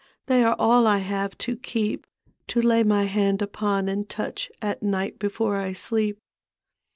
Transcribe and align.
They 0.25 0.43
are 0.43 0.55
all 0.57 0.87
I 0.87 0.97
have 0.97 1.37
to 1.37 1.55
keep, 1.55 2.07
To 2.47 2.59
lay 2.59 2.81
my 2.81 3.03
hand 3.03 3.39
upon 3.39 3.87
and 3.87 4.09
toudi 4.09 4.47
At 4.59 4.81
night 4.81 5.19
before 5.19 5.57
I 5.57 5.73
sleep. 5.73 6.17